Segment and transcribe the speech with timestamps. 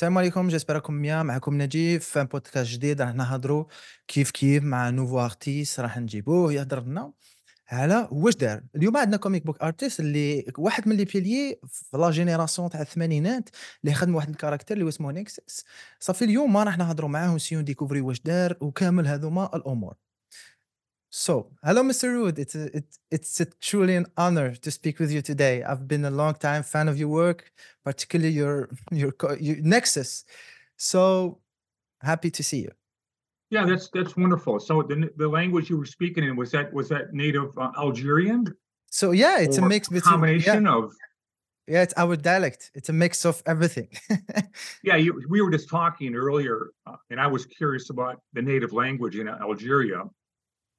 [0.00, 3.02] السلام عليكم جيسبر راكم بيان معكم نجيب في بودكاست جديد.
[3.02, 3.64] راح نهضروا
[4.08, 7.12] كيف كيف مع نوفو ارتيست راح نجيبوه يهضر لنا
[7.68, 8.62] على واش دار.
[8.76, 13.48] اليوم عندنا كوميك بوك ارتيست اللي واحد من لي بيليي في لا جينيراسيون تاع الثمانينات
[13.84, 15.64] اللي خدم واحد الكاركتر اللي اسمه نيكسس
[16.00, 19.94] صافي اليوم ما راح نهضروا معاه ونسيو نديكوفري واش دار وكامل هذوما الأمور.
[21.12, 22.04] So, hello, Mr.
[22.04, 22.38] Rude.
[22.38, 25.64] It's a, it, it's a truly an honor to speak with you today.
[25.64, 27.50] I've been a long time fan of your work,
[27.84, 30.24] particularly your your, your Nexus.
[30.76, 31.40] So
[32.00, 32.70] happy to see you.
[33.50, 34.60] Yeah, that's that's wonderful.
[34.60, 38.46] So the the language you were speaking in was that was that native uh, Algerian?
[38.92, 40.76] So yeah, it's a mix between combination yeah.
[40.76, 40.92] of
[41.66, 42.70] yeah, it's our dialect.
[42.74, 43.88] It's a mix of everything.
[44.84, 44.94] yeah.
[44.96, 49.16] You, we were just talking earlier, uh, and I was curious about the native language
[49.16, 50.04] in Algeria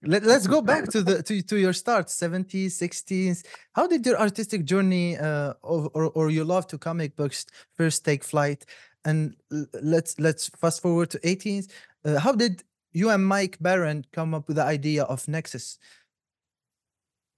[0.04, 4.20] let, us go back to the to, to your start 70s 60s how did your
[4.20, 8.66] artistic journey uh, or, or your love to comic books first take flight?
[9.06, 9.36] And
[9.82, 11.72] let's let's fast forward to 18s
[12.06, 12.64] uh, how did
[12.94, 15.78] you and mike baron come up with the idea of nexus?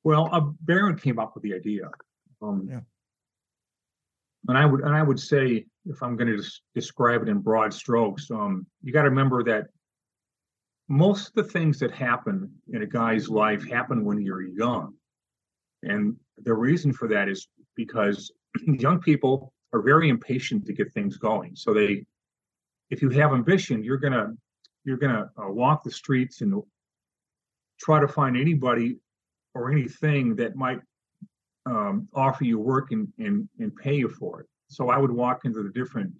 [0.03, 1.89] Well uh, baron came up with the idea.
[2.41, 2.81] Um, yeah.
[4.49, 6.43] and i would and i would say if i'm going to
[6.75, 9.67] describe it in broad strokes um, you got to remember that
[10.89, 14.93] most of the things that happen in a guy's life happen when you're young.
[15.83, 18.31] And the reason for that is because
[18.67, 21.55] young people are very impatient to get things going.
[21.55, 22.05] So they,
[22.89, 24.33] if you have ambition, you're gonna
[24.85, 26.61] you're gonna uh, walk the streets and
[27.79, 28.97] try to find anybody
[29.55, 30.79] or anything that might
[31.65, 34.47] um, offer you work and, and and pay you for it.
[34.67, 36.13] So I would walk into the different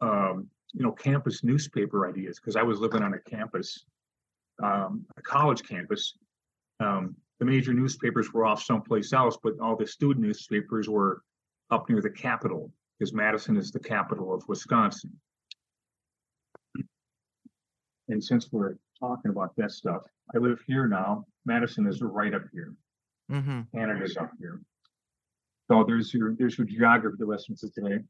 [0.00, 3.84] um, you know campus newspaper ideas because I was living on a campus,
[4.62, 6.16] um, a college campus.
[6.80, 11.22] Um, the major newspapers were off someplace else, but all the student newspapers were
[11.70, 15.12] up near the capital because Madison is the capital of Wisconsin.
[18.08, 20.02] And since we're talking about that stuff,
[20.34, 21.24] I live here now.
[21.44, 22.74] Madison is right up here.
[23.30, 23.62] Mm-hmm.
[23.74, 24.60] Canada's up here.
[25.68, 28.04] So there's your there's your geography for today.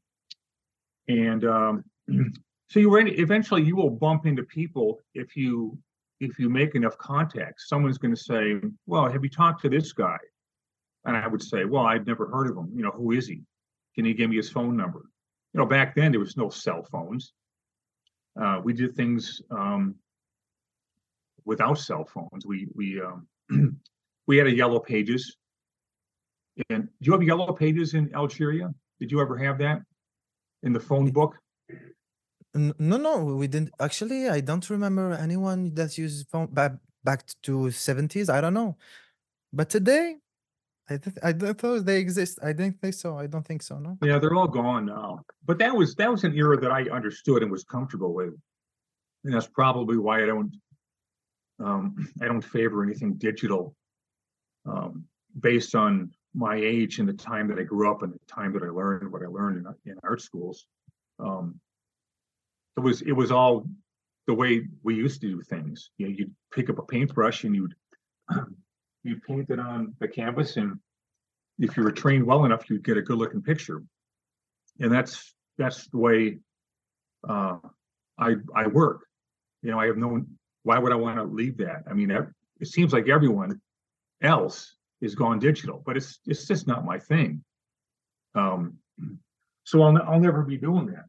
[1.07, 1.83] And um,
[2.69, 5.77] so you eventually you will bump into people if you
[6.19, 7.69] if you make enough contacts.
[7.69, 8.55] Someone's going to say,
[8.85, 10.17] "Well, have you talked to this guy?"
[11.05, 12.71] And I would say, "Well, i've never heard of him.
[12.75, 13.41] You know, who is he?
[13.95, 15.03] Can you give me his phone number?"
[15.53, 17.33] You know, back then there was no cell phones.
[18.39, 19.95] Uh, we did things um,
[21.45, 22.45] without cell phones.
[22.45, 23.27] We we um,
[24.27, 25.37] we had a yellow pages.
[26.69, 28.73] And do you have yellow pages in Algeria?
[28.99, 29.83] Did you ever have that
[30.63, 31.37] in the phone book?
[32.57, 33.71] No, no, we didn't.
[33.79, 36.73] Actually, I don't remember anyone that used phone back
[37.03, 38.29] back to seventies.
[38.29, 38.77] I don't know,
[39.53, 40.17] but today,
[40.89, 42.39] I I don't thought they exist.
[42.43, 43.17] I didn't think so.
[43.17, 43.79] I don't think so.
[43.79, 43.97] No.
[44.03, 45.23] Yeah, they're all gone now.
[45.45, 48.33] But that was that was an era that I understood and was comfortable with,
[49.23, 50.53] and that's probably why I don't
[51.59, 53.75] um, I don't favor anything digital,
[54.65, 55.05] um,
[55.39, 58.63] based on my age and the time that I grew up and the time that
[58.63, 60.67] I learned what I learned in, in art schools.
[61.19, 61.59] Um,
[62.77, 63.65] it was it was all
[64.27, 65.89] the way we used to do things.
[65.97, 67.73] You know, you'd pick up a paintbrush and you'd
[69.03, 70.79] you'd paint it on the canvas, and
[71.59, 73.83] if you were trained well enough, you'd get a good looking picture.
[74.79, 76.37] And that's that's the way
[77.27, 77.57] uh,
[78.19, 79.01] I I work.
[79.63, 80.23] You know, I have no.
[80.63, 81.83] Why would I want to leave that?
[81.89, 83.59] I mean, it seems like everyone
[84.21, 87.43] else is gone digital, but it's it's just not my thing.
[88.35, 88.77] Um,
[89.63, 91.05] so I'll I'll never be doing that.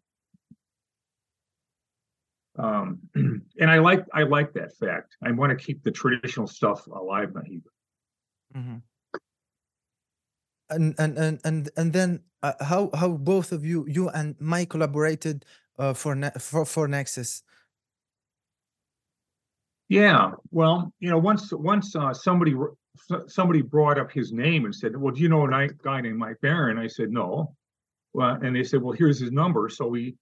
[2.58, 5.16] Um, and I like I like that fact.
[5.22, 7.64] I want to keep the traditional stuff alive, Nahib.
[8.56, 8.76] Mm-hmm.
[10.70, 14.70] And and and and and then uh, how how both of you you and Mike
[14.70, 15.44] collaborated
[15.78, 17.42] uh, for ne- for for Nexus.
[19.88, 22.54] Yeah, well, you know, once once uh, somebody
[23.26, 26.40] somebody brought up his name and said, "Well, do you know a guy named Mike
[26.42, 27.54] Baron?" I said, "No."
[28.12, 30.16] Well, and they said, "Well, here's his number." So we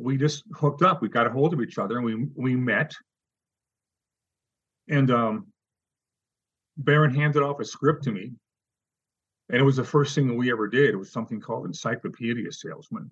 [0.00, 1.02] we just hooked up.
[1.02, 2.92] We got a hold of each other and we we met.
[4.88, 5.46] And um,
[6.76, 8.32] Baron handed off a script to me.
[9.48, 10.90] And it was the first thing that we ever did.
[10.90, 13.10] It was something called Encyclopedia Salesman.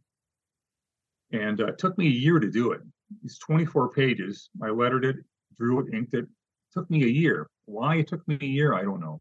[1.33, 2.81] And uh, it took me a year to do it.
[3.25, 4.49] It's 24 pages.
[4.63, 5.17] I lettered it,
[5.59, 6.25] drew it, inked it.
[6.25, 6.29] it.
[6.73, 7.49] Took me a year.
[7.67, 9.21] Why it took me a year, I don't know.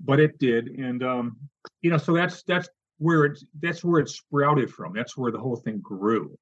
[0.00, 0.68] But it did.
[0.68, 1.36] And um,
[1.82, 4.92] you know, so that's that's where it's that's where it sprouted from.
[4.92, 6.36] That's where the whole thing grew.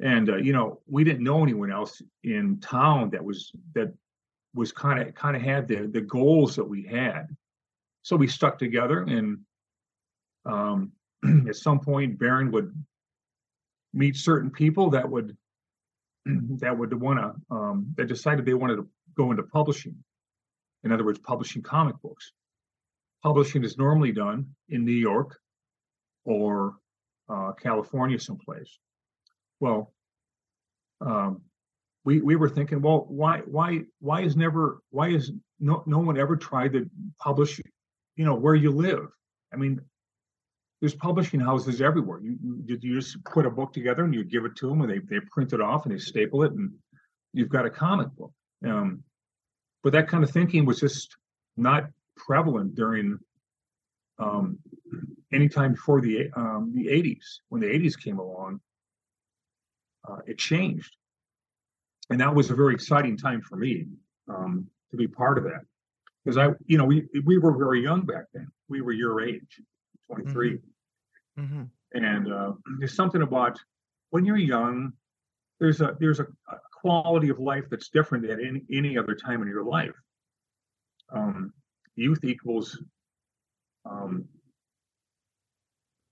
[0.00, 3.92] And uh, you know, we didn't know anyone else in town that was that
[4.54, 7.26] was kind of kind of had the the goals that we had.
[8.02, 9.38] So we stuck together and
[10.46, 10.92] um,
[11.48, 12.72] at some point Baron would
[13.92, 15.36] meet certain people that would
[16.26, 19.96] that would want to um, that decided they wanted to go into publishing.
[20.84, 22.32] In other words, publishing comic books.
[23.22, 25.38] Publishing is normally done in New York
[26.24, 26.76] or
[27.28, 28.78] uh, California someplace.
[29.60, 29.92] Well,
[31.00, 31.42] um,
[32.04, 36.18] we we were thinking, well, why why why is never why is no no one
[36.18, 36.88] ever tried to
[37.20, 37.60] publish,
[38.16, 39.08] you know, where you live?
[39.52, 39.80] I mean,
[40.80, 42.20] there's publishing houses everywhere.
[42.20, 44.90] You, you you just put a book together and you give it to them, and
[44.90, 46.70] they they print it off and they staple it, and
[47.32, 48.32] you've got a comic book.
[48.64, 49.02] Um,
[49.82, 51.16] but that kind of thinking was just
[51.56, 51.88] not
[52.18, 53.18] prevalent during
[54.18, 54.58] um,
[55.32, 57.24] any time before the um, the 80s.
[57.48, 58.60] When the 80s came along,
[60.08, 60.94] uh, it changed,
[62.10, 63.86] and that was a very exciting time for me
[64.28, 65.62] um, to be part of that.
[66.24, 68.48] Because I, you know, we we were very young back then.
[68.68, 69.60] We were your age,
[70.12, 70.58] 23,
[71.38, 71.42] Mm-hmm.
[71.42, 71.62] Mm-hmm.
[72.04, 73.58] and uh, there's something about
[74.10, 74.92] when you're young.
[75.60, 79.42] There's a there's a, a quality of life that's different than any any other time
[79.42, 79.94] in your life.
[81.12, 81.52] Um,
[81.98, 82.80] youth equals
[83.84, 84.24] um,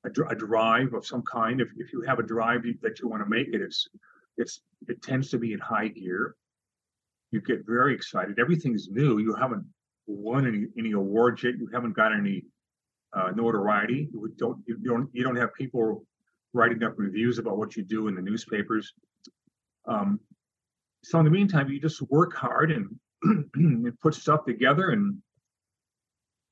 [0.05, 1.61] a, dr- a drive of some kind.
[1.61, 3.89] If, if you have a drive that you want to make it, it's
[4.37, 6.37] it's it tends to be in high gear.
[7.31, 8.39] You get very excited.
[8.39, 9.19] Everything's new.
[9.19, 9.65] You haven't
[10.07, 11.55] won any any awards yet.
[11.59, 12.45] You haven't got any
[13.15, 14.09] uh, notoriety.
[14.13, 16.05] You don't you don't you don't have people
[16.53, 18.93] writing up reviews about what you do in the newspapers.
[19.87, 20.21] Um,
[21.05, 22.89] so in the meantime, you just work hard and,
[23.55, 25.19] and put stuff together and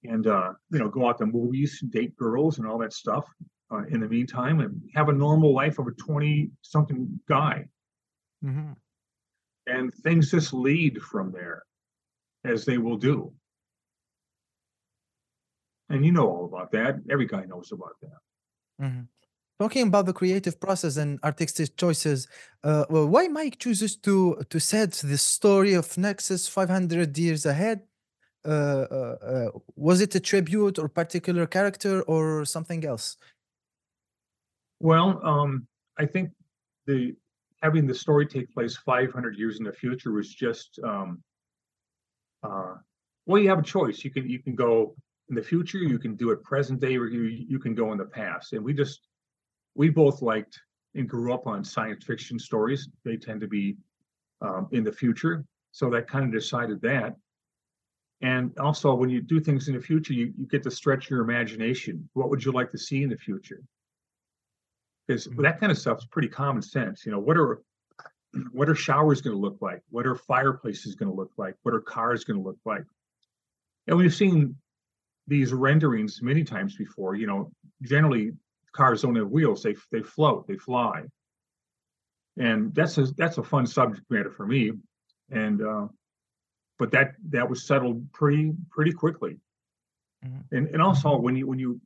[0.05, 3.27] and uh, you know go out to movies, date girls, and all that stuff.
[3.73, 7.65] Uh, in the meantime, and have a normal life of a twenty-something guy,
[8.45, 8.73] Mm-hmm.
[9.67, 11.63] and things just lead from there,
[12.45, 13.33] as they will do.
[15.89, 16.97] And you know all about that.
[17.11, 18.85] Every guy knows about that.
[18.85, 19.03] Mm-hmm.
[19.61, 22.27] Talking about the creative process and artistic choices,
[22.65, 27.81] uh, well, why Mike chooses to to set the story of Nexus 500 years ahead?
[28.47, 33.17] Uh, uh, uh, was it a tribute or particular character or something else?
[34.81, 35.67] Well, um,
[35.99, 36.31] I think
[36.87, 37.15] the
[37.63, 41.23] having the story take place 500 years in the future was just um,
[42.43, 42.75] uh,
[43.27, 44.05] well, you have a choice.
[44.05, 44.95] You can you can go
[45.31, 47.99] in the future, you can do it present day, or you you can go in
[47.99, 48.53] the past.
[48.53, 49.01] And we just
[49.75, 50.61] we both liked
[50.95, 52.89] and grew up on science fiction stories.
[53.05, 53.77] They tend to be
[54.43, 57.17] um, in the future, so that kind of decided that.
[58.25, 61.21] And also, when you do things in the future, you, you get to stretch your
[61.21, 62.09] imagination.
[62.15, 63.61] What would you like to see in the future?
[65.07, 65.43] Because Mhm.
[65.43, 67.05] that kind of stuff is pretty common sense.
[67.05, 67.61] You know, what are
[68.53, 69.83] what are showers going to look like?
[69.91, 71.55] What are fireplaces going to look like?
[71.65, 72.85] What are cars going to look like?
[73.89, 74.57] And we've seen
[75.27, 77.17] these renderings many times before.
[77.17, 78.33] You know, generally
[78.73, 81.05] cars don't have wheels; they they float, they fly,
[82.39, 84.73] and that's a that's a fun subject matter for me.
[85.31, 85.89] And uh,
[86.79, 89.39] but that that was settled pretty pretty quickly.
[90.25, 90.45] Mhm.
[90.53, 91.81] And and also when you when you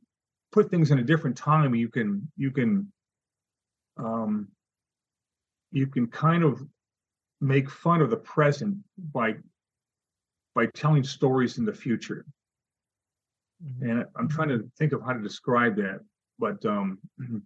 [0.51, 2.91] put things in a different time, you can you can
[3.97, 4.47] um,
[5.71, 6.65] you can kind of
[7.41, 8.77] make fun of the present
[9.13, 9.35] by
[10.55, 12.25] by telling stories in the future.
[13.63, 13.81] Mhm.
[13.89, 16.01] And I'm trying to think of how to describe that,
[16.39, 16.99] but um,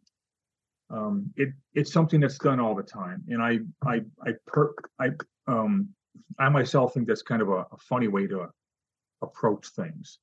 [0.90, 3.24] um, it it's something that's done all the time.
[3.28, 5.10] And I I I per I
[5.48, 5.94] um
[6.40, 8.50] I myself think that's kind of a, a funny way to
[9.22, 10.20] approach things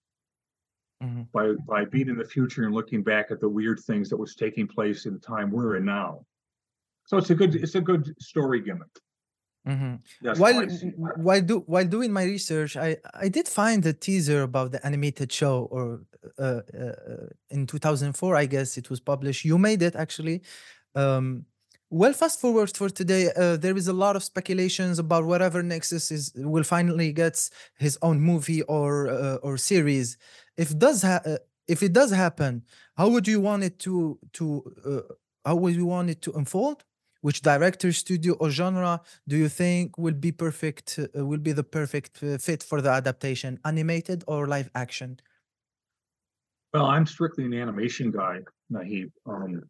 [1.02, 1.32] Mhm.
[1.32, 4.34] by by being in the future and looking back at the weird things that was
[4.34, 6.26] taking place in the time we're in now.
[7.06, 8.94] So it's a good it's a good story gimmick.
[9.66, 9.94] Mm-hmm.
[10.40, 10.94] While I see it.
[11.16, 15.32] while do while doing my research, I I did find a teaser about the animated
[15.32, 16.02] show, or
[16.38, 19.44] uh, uh, uh, in 2004, I guess it was published.
[19.44, 20.42] You made it actually.
[20.94, 21.46] Um,
[21.90, 26.10] well, fast forward for today, uh, there is a lot of speculations about whatever Nexus
[26.12, 30.16] is will finally gets his own movie or uh, or series.
[30.56, 32.62] If does ha- uh, if it does happen,
[32.96, 36.84] how would you want it to to uh, how would you want it to unfold?
[37.22, 40.98] Which director, studio, or genre do you think will be perfect?
[40.98, 45.18] Uh, will be the perfect fit for the adaptation, animated or live action?
[46.72, 49.10] Well, I'm strictly an animation guy, Nahib.
[49.26, 49.64] Um,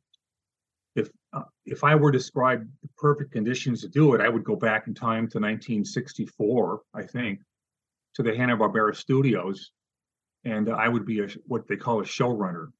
[0.97, 4.44] if uh, if I were to describe the perfect conditions to do it, I would
[4.44, 7.40] go back in time to 1964, I think,
[8.14, 9.70] to the Hanna Barbera Studios,
[10.44, 12.73] and I would be a what they call a showrunner.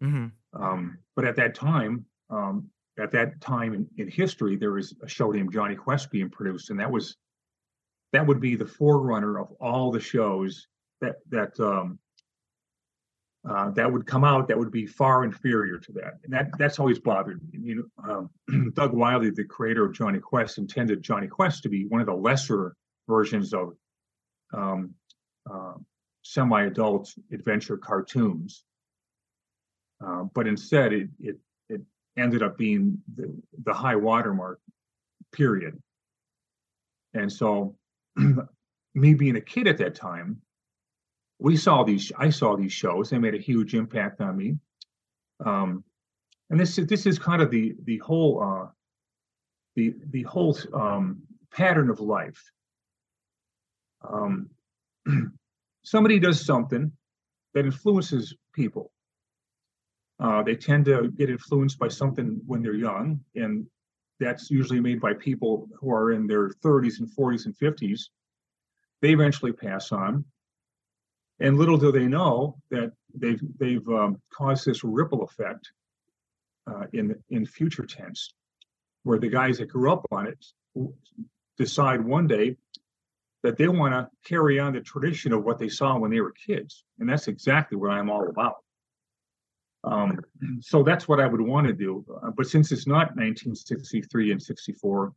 [0.00, 4.94] hmm Um, but at that time, um, at that time in, in history, there was
[5.02, 7.16] a show named Jonny Quest being produced, and that was
[8.12, 10.66] that would be the forerunner of all the shows
[11.00, 11.98] that that um,
[13.48, 16.18] uh, that would come out that would be far inferior to that.
[16.24, 17.58] And that that's always bothered me.
[17.62, 21.86] You know, um, Doug Wildey, the creator of Jonny Quest, intended Jonny Quest to be
[21.86, 22.74] one of the lesser
[23.08, 23.74] versions of
[24.52, 24.94] um,
[25.50, 25.74] uh,
[26.22, 28.64] semi-adult adventure cartoons.
[30.04, 31.80] Uh, but instead, it, it it
[32.18, 34.60] ended up being the, the high watermark,
[35.32, 35.80] period.
[37.14, 37.76] And so,
[38.94, 40.42] me being a kid at that time,
[41.40, 43.10] we saw these i saw these shows.
[43.10, 44.58] They made a huge impact on me.
[45.44, 45.84] Um,
[46.50, 48.66] and this is this is kind of the the whole uh,
[49.74, 52.42] the the whole um, pattern of life.
[54.08, 54.50] Um,
[55.82, 56.92] somebody does something
[57.54, 58.92] that influences people.
[60.18, 63.66] Uh, they tend to get influenced by something when they're young and
[64.18, 68.02] that's usually made by people who are in their 30s and 40s and 50s
[69.00, 70.22] they eventually pass on
[71.40, 75.70] and little do they know that they've they've um, caused this ripple effect
[76.70, 78.34] uh, in in future tense,
[79.02, 80.44] where the guys that grew up on it
[81.56, 82.56] decide one day
[83.42, 86.32] that they want to carry on the tradition of what they saw when they were
[86.32, 88.56] kids, and that's exactly what I'm all about.
[89.82, 90.20] Um,
[90.60, 92.04] so that's what I would want to do.
[92.22, 95.12] Uh, but since it's not 1963 and 64,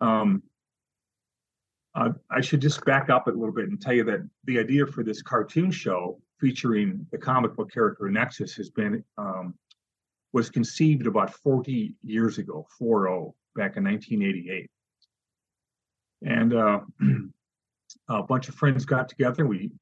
[0.00, 0.44] um,
[1.94, 4.86] uh, I should just back up a little bit and tell you that the idea
[4.86, 9.54] for this cartoon show featuring the comic book character Nexus has been um,
[10.32, 14.70] was conceived about 40 years ago, 4 back in 1988.
[16.22, 16.80] And uh,
[18.08, 19.46] a bunch of friends got together.
[19.46, 19.72] We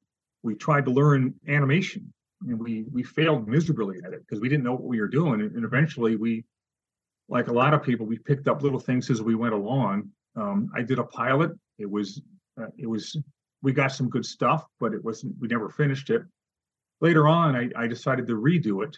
[0.41, 2.13] we tried to learn animation,
[2.47, 5.41] and we we failed miserably at it because we didn't know what we were doing.
[5.41, 6.45] And, and eventually, we,
[7.27, 10.09] like a lot of people, we picked up little things as we went along.
[10.37, 12.21] Um, I did a pilot it was
[12.61, 13.17] uh, it was
[13.61, 16.21] we got some good stuff, but it wasn't we never finished it.
[17.01, 18.97] Later on, I, I decided to redo it,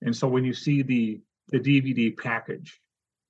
[0.00, 2.80] and so when you see the the DVD package,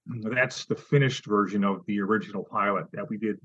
[0.07, 3.39] that's the finished version of the original pilot that we did.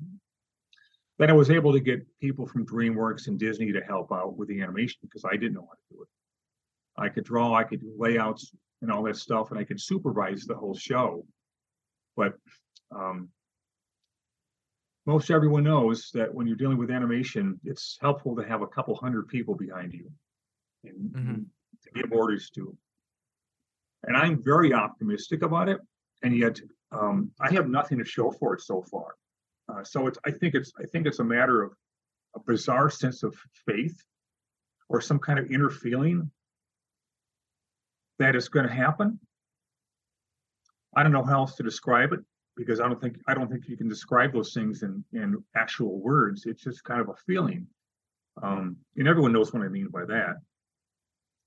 [1.20, 4.50] Then I was able to get people from DreamWorks and Disney to help out with
[4.50, 6.08] the animation because I didn't know how to do it.
[7.02, 10.46] I could draw, I could do layouts and all that stuff, and I could supervise
[10.46, 11.26] the whole show.
[12.16, 12.34] But
[12.96, 13.30] um,
[15.08, 18.94] most everyone knows that when you're dealing with animation, it's helpful to have a couple
[18.94, 20.12] hundred people behind you
[20.84, 21.34] and mm-hmm.
[21.84, 22.76] to give orders to.
[24.04, 25.80] And I'm very optimistic about it,
[26.24, 26.60] and yet
[26.92, 29.16] um, I have nothing to show for it so far.
[29.70, 31.72] Uh, so it's I think it's I think it's a matter of
[32.36, 33.34] a bizarre sense of
[33.66, 33.98] faith
[34.90, 36.30] or some kind of inner feeling
[38.20, 39.20] that it's going to happen.
[40.96, 42.20] I don't know how else to describe it
[42.58, 46.00] because I don't think I don't think you can describe those things in in actual
[46.00, 46.46] words.
[46.46, 47.68] It's just kind of a feeling,
[48.42, 50.38] um, and everyone knows what I mean by that.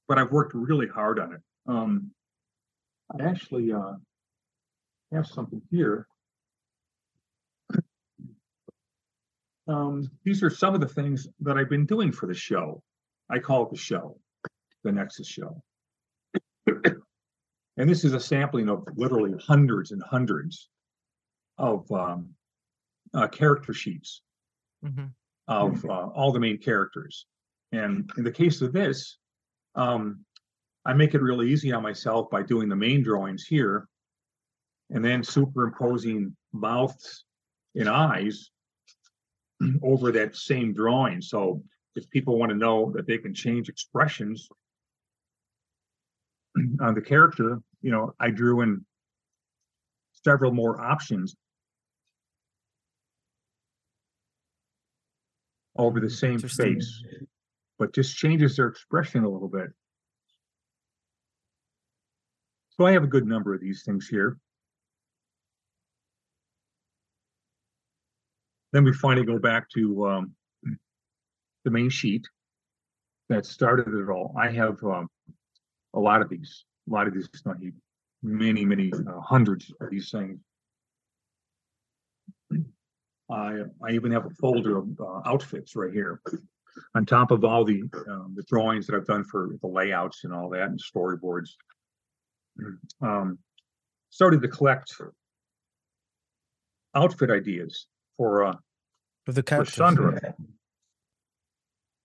[0.09, 1.41] But I've worked really hard on it.
[1.67, 2.13] Um,
[3.13, 3.95] I actually uh,
[5.13, 6.07] have something here.
[9.69, 12.83] Um, these are some of the things that I've been doing for the show.
[13.31, 14.19] I call it the show,
[14.83, 15.63] the Nexus show.
[16.67, 20.69] and this is a sampling of literally hundreds and hundreds
[21.61, 22.31] of um,
[23.15, 24.23] uh, character sheets
[24.85, 25.05] mm-hmm.
[25.47, 27.27] of uh, all the main characters.
[27.71, 29.19] And in the case of this,
[29.75, 30.25] um,
[30.87, 33.87] I make it really easy on myself by doing the main drawings here
[34.89, 37.25] and then superimposing mouths
[37.75, 38.51] and eyes
[39.83, 41.21] over that same drawing.
[41.21, 41.63] So
[41.95, 44.49] if people want to know that they can change expressions
[46.81, 48.85] on the character, you know, I drew in
[50.25, 51.37] several more options
[55.81, 57.03] over the same face,
[57.79, 59.69] but just changes their expression a little bit.
[62.77, 64.39] So I have a good number of these things here.
[68.73, 70.35] Then we finally go back to um,
[71.65, 72.27] the main sheet
[73.29, 74.35] that started it all.
[74.39, 75.09] I have um,
[75.95, 77.29] a lot of these, a lot of these,
[78.23, 80.39] many, many uh, hundreds of these things.
[83.31, 86.21] I, I even have a folder of uh, outfits right here
[86.95, 90.33] on top of all the um, the drawings that I've done for the layouts and
[90.33, 91.51] all that and storyboards.
[93.01, 93.39] Um,
[94.11, 94.95] started to collect
[96.95, 98.55] outfit ideas for uh
[99.25, 100.35] for the for Sundra.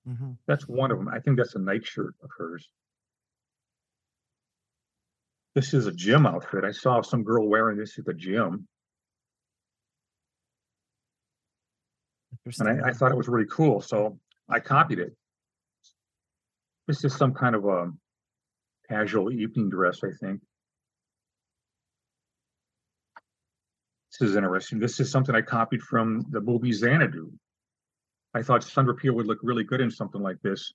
[0.07, 0.31] Mm-hmm.
[0.47, 1.07] That's one of them.
[1.07, 2.69] I think that's a nightshirt of hers.
[5.55, 6.63] This is a gym outfit.
[6.63, 8.67] I saw some girl wearing this at the gym.
[12.45, 15.15] And I, I thought it was really cool, so I copied it.
[16.87, 17.91] this is some kind of a
[18.87, 20.41] casual evening dress, I think.
[24.11, 24.79] This is interesting.
[24.79, 27.31] This is something I copied from the movie Xanadu.
[28.33, 30.73] I thought Sundra Peale would look really good in something like this.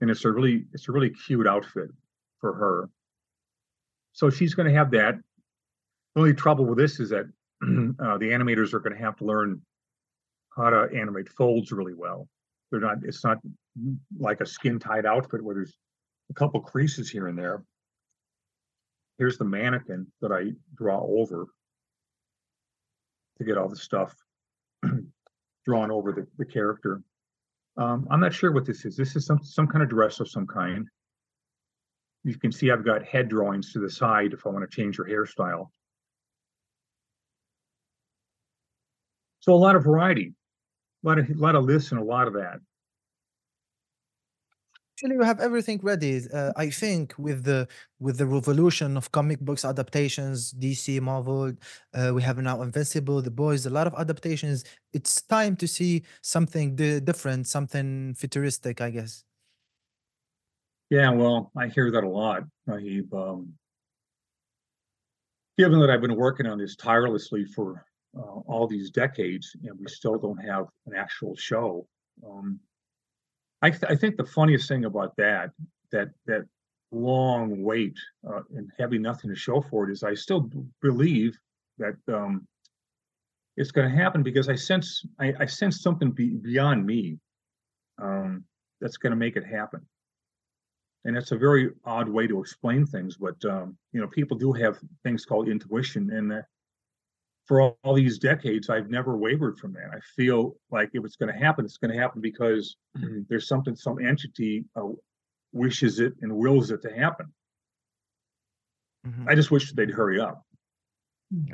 [0.00, 1.90] And it's a really, it's a really cute outfit
[2.40, 2.90] for her.
[4.12, 5.14] So she's going to have that.
[6.14, 7.26] The only trouble with this is that
[7.62, 9.62] uh, the animators are going to have to learn
[10.58, 12.28] how to animate folds really well.
[12.70, 13.38] They're not, it's not
[14.18, 15.76] like a skin tight outfit where there's
[16.30, 17.62] a couple creases here and there.
[19.18, 21.46] Here's the mannequin that I draw over
[23.38, 24.14] to get all the stuff
[25.66, 27.02] drawn over the, the character.
[27.76, 28.96] Um, I'm not sure what this is.
[28.96, 30.86] This is some some kind of dress of some kind.
[32.24, 34.96] You can see I've got head drawings to the side if I want to change
[34.96, 35.68] her hairstyle.
[39.40, 40.34] So a lot of variety,
[41.02, 42.60] lot of a lot of this and a lot of that.
[44.94, 46.20] Actually, you have everything ready.
[46.34, 47.68] Uh, I think with the
[48.00, 51.52] with the revolution of comic books adaptations, DC, Marvel,
[51.94, 54.64] uh, we have now Invincible, The Boys, a lot of adaptations.
[54.92, 59.22] It's time to see something di- different, something futuristic, I guess.
[60.90, 63.12] Yeah, well, I hear that a lot, Rahib.
[63.12, 63.52] Um,
[65.58, 67.84] given that I've been working on this tirelessly for
[68.16, 71.86] uh, all these decades, and we still don't have an actual show.
[72.26, 72.60] Um,
[73.62, 75.50] I, th- I think the funniest thing about that
[75.90, 76.46] that that
[76.90, 77.96] long wait
[78.28, 80.50] uh, and having nothing to show for it is I still
[80.80, 81.36] believe
[81.78, 82.46] that um,
[83.56, 87.18] it's going to happen because I sense I, I sense something be, beyond me
[88.00, 88.44] um,
[88.80, 89.80] that's going to make it happen.
[91.04, 94.52] And it's a very odd way to explain things, but um, you know people do
[94.52, 96.42] have things called intuition, and uh,
[97.48, 99.90] for all, all these decades, I've never wavered from that.
[99.92, 102.76] I feel like if it's going to happen, it's going to happen because
[103.28, 104.88] there's something, some entity uh,
[105.52, 107.32] wishes it and wills it to happen.
[109.06, 109.26] Mhm.
[109.26, 110.44] I just wish they'd hurry up.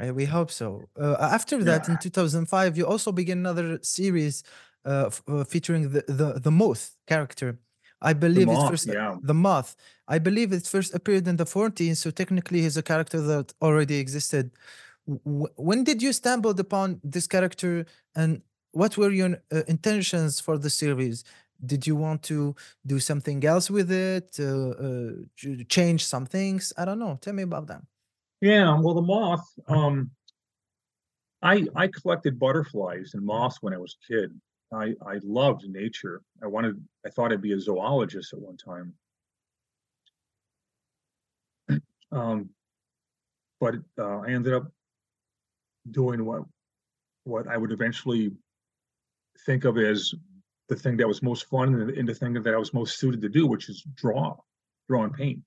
[0.00, 0.82] Uh, we hope so.
[1.00, 4.42] Uh, after that, in 2005, you also begin another series
[4.84, 7.58] uh, f- uh, featuring the, the the moth character.
[8.00, 9.16] I believe it moth, first yeah.
[9.22, 9.74] the moth.
[10.06, 13.96] I believe it first appeared in the 14s, so technically he's a character that already
[13.96, 14.52] existed.
[15.06, 20.70] When did you stumble upon this character, and what were your uh, intentions for the
[20.70, 21.24] series?
[21.64, 22.54] Did you want to
[22.86, 24.36] do something else with it?
[24.38, 25.12] Uh, uh,
[25.68, 26.72] change some things?
[26.76, 27.18] I don't know.
[27.20, 27.82] Tell me about that.
[28.40, 29.46] Yeah, well, the moth.
[29.68, 30.10] Um,
[31.42, 34.40] I I collected butterflies and moths when I was a kid.
[34.72, 36.22] I I loved nature.
[36.42, 36.82] I wanted.
[37.06, 38.94] I thought I'd be a zoologist at one time.
[42.12, 42.50] Um,
[43.58, 44.70] but uh, I ended up
[45.90, 46.42] doing what
[47.24, 48.32] what I would eventually
[49.46, 50.14] think of as
[50.68, 53.20] the thing that was most fun and, and the thing that I was most suited
[53.22, 54.36] to do, which is draw,
[54.88, 55.40] draw and paint.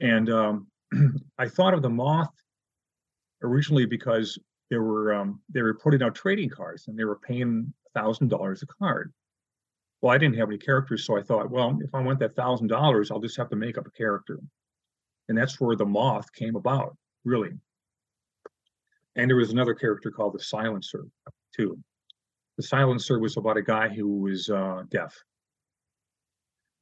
[0.00, 0.66] And um,
[1.38, 2.34] I thought of the moth
[3.42, 4.38] originally because
[4.70, 8.62] they were um, they were putting out trading cards and they were paying thousand dollars
[8.62, 9.12] a card.
[10.02, 12.66] Well, I didn't have any characters, so I thought, well, if I want that thousand
[12.66, 14.38] dollars, I'll just have to make up a character,
[15.28, 17.52] and that's where the moth came about, really.
[19.16, 21.06] And there was another character called the Silencer,
[21.54, 21.78] too.
[22.56, 25.14] The Silencer was about a guy who was uh, deaf,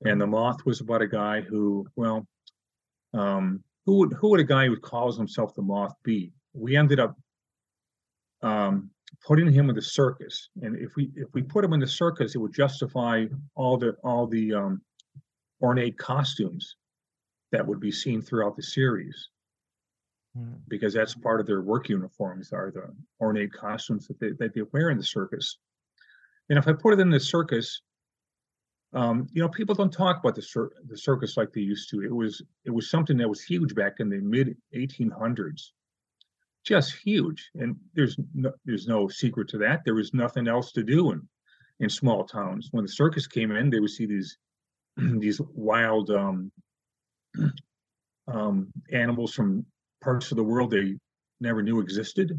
[0.04, 2.26] and the moth was about a guy who, well,
[3.12, 6.32] um, who would who would a guy who calls himself the moth be?
[6.52, 7.16] We ended up
[8.42, 8.90] um,
[9.26, 12.34] putting him in the circus, and if we if we put him in the circus,
[12.34, 14.82] it would justify all the all the um,
[15.60, 16.76] ornate costumes
[17.52, 19.28] that would be seen throughout the series,
[20.36, 20.58] Mm.
[20.66, 24.62] because that's part of their work uniforms are the ornate costumes that they that they
[24.72, 25.58] wear in the circus.
[26.48, 27.82] And if I put it in the circus,
[28.94, 32.02] um, you know, people don't talk about the cir- the circus like they used to.
[32.02, 35.70] It was it was something that was huge back in the mid 1800s,
[36.64, 37.50] just huge.
[37.54, 39.82] And there's no, there's no secret to that.
[39.84, 41.28] There was nothing else to do in
[41.78, 42.70] in small towns.
[42.72, 44.36] When the circus came in, they would see these
[44.96, 46.50] these wild um,
[48.26, 49.64] um, animals from
[50.04, 50.94] parts of the world they
[51.40, 52.38] never knew existed,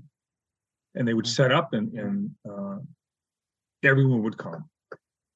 [0.93, 2.77] and they would set up and and uh,
[3.83, 4.69] everyone would come.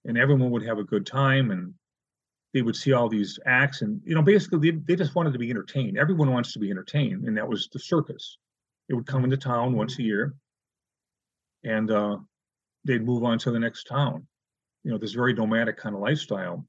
[0.06, 1.74] And everyone would have a good time and
[2.54, 5.40] they would see all these acts and you know basically they, they just wanted to
[5.40, 5.98] be entertained.
[5.98, 8.38] Everyone wants to be entertained and that was the circus.
[8.88, 10.34] It would come into town once a year.
[11.64, 12.18] And uh,
[12.86, 14.26] they'd move on to the next town.
[14.84, 16.66] You know this very nomadic kind of lifestyle.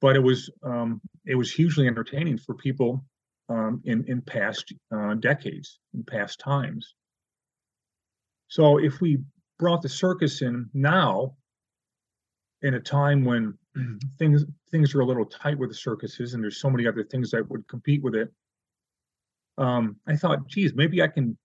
[0.00, 3.04] But it was um, it was hugely entertaining for people
[3.48, 6.94] um, in in past uh, decades in past times
[8.48, 9.18] so if we
[9.58, 11.34] brought the circus in now
[12.62, 13.56] in a time when
[14.18, 17.30] things things are a little tight with the circuses, and there's so many other things
[17.30, 18.32] that would compete with it.
[19.56, 21.36] Um, I thought, geez, maybe I can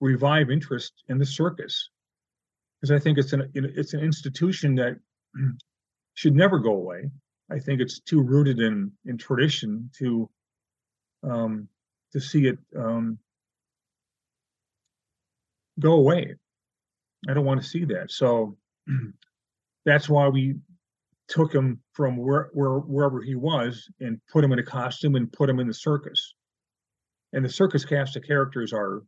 [0.00, 1.90] revive interest in the circus
[2.80, 4.96] because I think it's an it's an institution that
[6.14, 7.10] should never go away.
[7.50, 10.30] I think it's too rooted in in tradition to
[11.22, 11.68] um,
[12.12, 13.18] to see it um,
[15.78, 16.34] go away.
[17.28, 18.10] I don't want to see that.
[18.10, 18.56] So
[19.84, 20.56] that's why we
[21.28, 25.32] took him from where, where wherever he was and put him in a costume and
[25.32, 26.34] put him in the circus.
[27.32, 29.02] And the circus cast of characters are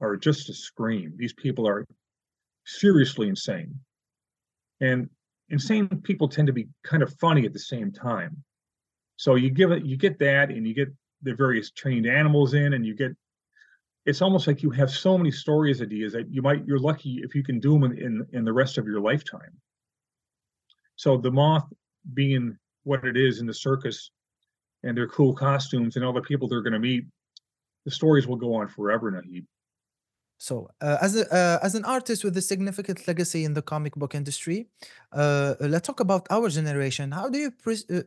[0.00, 1.14] are just a scream.
[1.16, 1.86] These people are
[2.66, 3.78] seriously insane.
[4.80, 5.08] And
[5.48, 8.42] insane people tend to be kind of funny at the same time.
[9.16, 10.88] So you give it, you get that, and you get
[11.22, 13.12] the various trained animals in, and you get.
[14.04, 17.36] It's almost like you have so many stories ideas that you might you're lucky if
[17.36, 19.60] you can do them in in, in the rest of your lifetime.
[20.96, 21.66] So the moth
[22.12, 24.10] being what it is in the circus,
[24.82, 27.04] and their cool costumes and all the people they're going to meet,
[27.84, 29.44] the stories will go on forever, Nahib.
[30.42, 33.94] So, uh, as a, uh, as an artist with a significant legacy in the comic
[33.94, 34.66] book industry,
[35.12, 37.12] uh, let's talk about our generation.
[37.12, 38.00] How do you uh,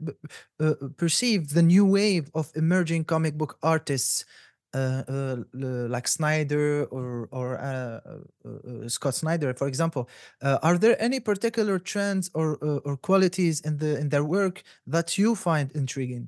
[0.60, 4.26] uh, perceive the new wave of emerging comic book artists,
[4.74, 7.48] uh, like Snyder or or
[8.88, 10.10] Scott Snyder, for example?
[10.42, 15.36] Are there any particular trends or or qualities in the in their work that you
[15.36, 16.28] find intriguing?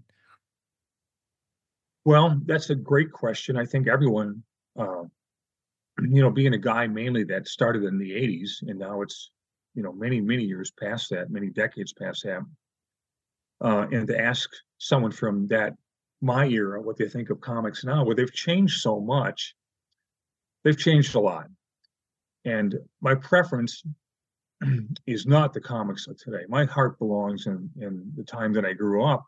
[2.05, 3.57] Well, that's a great question.
[3.57, 4.43] I think everyone.
[6.01, 9.31] You know, being a guy mainly that started in the 80s and now it's,
[9.73, 12.41] you know, many, many years past that, many decades past that.
[13.61, 15.73] Uh, and to ask someone from that,
[16.21, 19.55] my era, what they think of comics now, where they've changed so much,
[20.63, 21.47] they've changed a lot.
[22.45, 23.83] And my preference
[25.07, 26.45] is not the comics of today.
[26.47, 29.25] My heart belongs in, in the time that I grew up,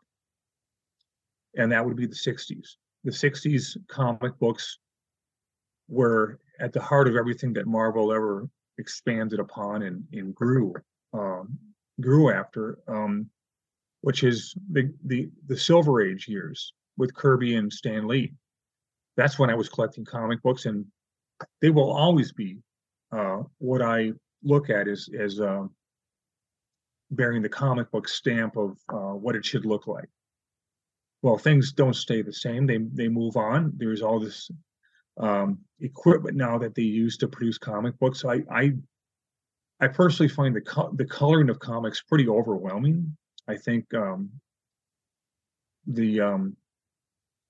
[1.56, 2.76] and that would be the 60s.
[3.04, 4.78] The 60s comic books
[5.88, 10.74] were at the heart of everything that Marvel ever expanded upon and, and grew
[11.12, 11.58] um,
[12.00, 13.28] grew after, um,
[14.02, 18.34] which is the, the the Silver Age years with Kirby and Stan Lee.
[19.16, 20.86] That's when I was collecting comic books, and
[21.60, 22.58] they will always be
[23.12, 25.64] uh, what I look at as as uh,
[27.10, 30.08] bearing the comic book stamp of uh, what it should look like.
[31.22, 33.72] Well, things don't stay the same; they they move on.
[33.76, 34.50] There's all this
[35.20, 38.24] um, equipment now that they use to produce comic books.
[38.24, 38.72] I I,
[39.80, 43.16] I personally find the co- the coloring of comics pretty overwhelming.
[43.48, 44.30] I think um,
[45.86, 46.56] the um,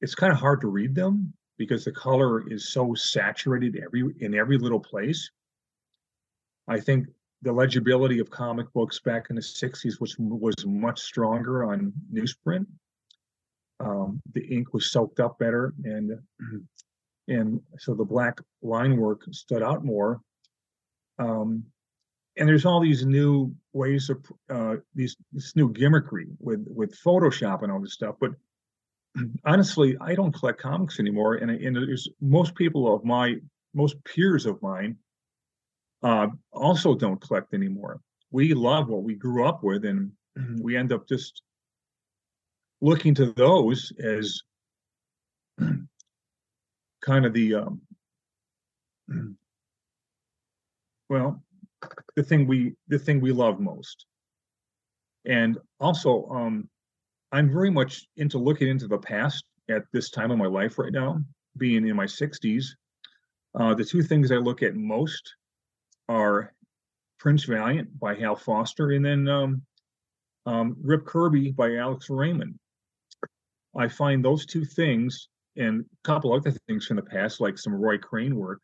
[0.01, 4.35] it's kind of hard to read them because the color is so saturated every in
[4.35, 5.31] every little place.
[6.69, 7.07] I think
[7.43, 12.67] the legibility of comic books back in the 60s was was much stronger on newsprint.
[13.79, 16.19] Um, the ink was soaked up better and
[17.31, 20.21] and so the black line work stood out more.
[21.19, 21.65] Um,
[22.37, 27.63] and there's all these new ways of uh, these this new gimmickry with with Photoshop
[27.63, 28.17] and all this stuff.
[28.21, 28.33] But
[29.45, 33.37] honestly, I don't collect comics anymore, and and there's most people of my
[33.75, 34.97] most peers of mine
[36.03, 38.01] uh, also don't collect anymore.
[38.31, 40.13] We love what we grew up with, and
[40.61, 41.43] we end up just
[42.81, 44.41] looking to those as
[47.01, 47.81] kind of the um,
[51.09, 51.43] well
[52.17, 54.07] the thing we the thing we love most.
[55.27, 56.69] And also um
[57.33, 60.93] i'm very much into looking into the past at this time of my life right
[60.93, 61.21] now
[61.57, 62.65] being in my 60s
[63.59, 65.35] uh, the two things i look at most
[66.09, 66.55] are
[67.19, 69.63] prince valiant by hal foster and then um,
[70.47, 72.59] um, rip kirby by alex raymond.
[73.77, 77.75] I find those two things and a couple other things from the past, like some
[77.75, 78.61] Roy Crane work.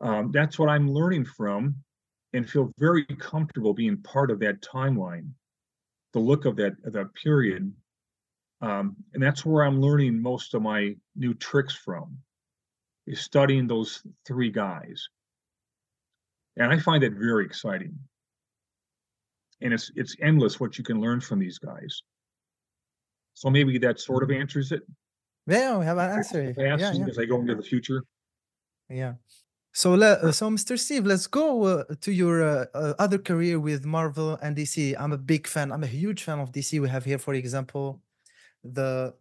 [0.00, 1.76] Um, that's what I'm learning from
[2.32, 5.30] and feel very comfortable being part of that timeline,
[6.12, 7.72] the look of that, that period.
[8.60, 12.18] Um, and that's where I'm learning most of my new tricks from,
[13.06, 15.08] is studying those three guys.
[16.56, 17.98] And I find it very exciting.
[19.60, 22.02] And it's it's endless what you can learn from these guys.
[23.34, 24.82] So maybe that sort of answers it.
[25.46, 26.44] Yeah, we have an answer.
[26.54, 28.02] past Yeah, yeah, as I go into the future.
[28.88, 29.14] yeah.
[29.72, 30.78] So, le- uh, so Mr.
[30.78, 34.96] Steve, let's go uh, to your uh, uh, other career with Marvel and DC.
[34.98, 35.70] I'm a big fan.
[35.70, 36.80] I'm a huge fan of DC.
[36.80, 38.00] We have here, for example,
[38.64, 39.14] the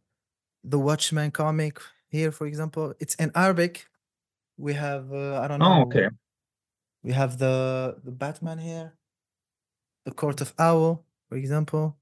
[0.64, 2.94] the Watchmen comic here, for example.
[3.00, 3.86] It's in Arabic.
[4.58, 5.66] We have uh, I don't know.
[5.66, 5.86] Oh, know.
[5.88, 6.08] okay.
[7.04, 8.94] We have the the Batman here,
[10.06, 11.98] the Court of Owl, for example.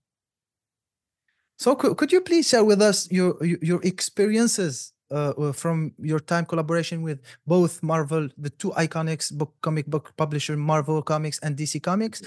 [1.58, 6.46] So could, could you please share with us your your, experiences uh, from your time
[6.46, 11.82] collaboration with both Marvel, the two iconics book comic book publisher Marvel Comics and DC
[11.82, 12.22] Comics?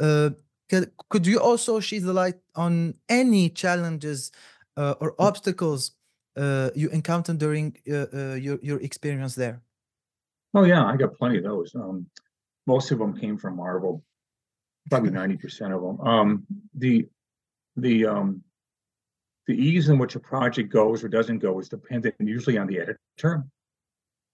[0.00, 0.30] Uh,
[1.10, 4.32] could, you also shed the light on any challenges
[4.76, 5.92] uh, or obstacles
[6.36, 9.62] uh, you encountered during uh, uh, your your experience there?
[10.54, 11.74] Oh yeah, I got plenty of those.
[11.74, 12.06] Um,
[12.66, 14.02] most of them came from Marvel,
[14.90, 16.00] probably ninety percent of them.
[16.00, 17.06] Um, the
[17.76, 18.42] the um,
[19.46, 22.80] the ease in which a project goes or doesn't go is dependent usually on the
[22.80, 23.44] editor.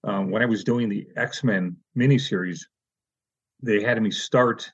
[0.03, 2.61] Um, when I was doing the X Men miniseries,
[3.61, 4.71] they had me start.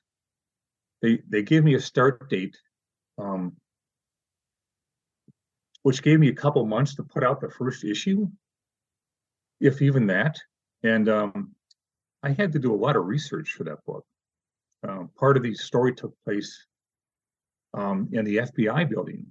[1.02, 2.56] They they gave me a start date
[3.18, 3.56] um,
[5.82, 8.28] which gave me a couple months to put out the first issue,
[9.60, 10.38] if even that.
[10.82, 11.54] And um,
[12.22, 14.04] I had to do a lot of research for that book.
[14.86, 16.66] Uh, part of the story took place
[17.74, 19.26] um, in the FBI building.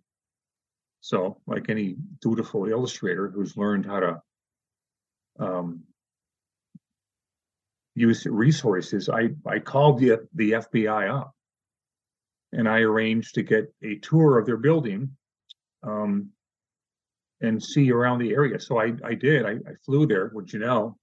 [1.02, 4.22] So, like any dutiful illustrator who's learned how to
[5.40, 5.84] um,
[7.96, 11.34] use resources, I, I called the, the FBI up
[12.54, 15.16] and I arranged to get a tour of their building
[15.84, 16.30] um,
[17.42, 18.60] and see around the area.
[18.60, 19.46] So I, I did.
[19.46, 20.96] I, I flew there with Janelle,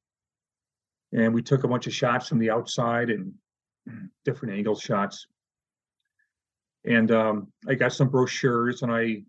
[1.13, 3.35] and we took a bunch of shots from the outside and
[4.25, 5.27] different angle shots.
[6.85, 9.23] And um, I got some brochures, and I